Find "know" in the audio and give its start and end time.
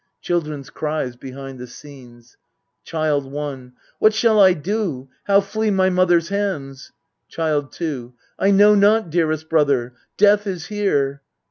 8.49-8.73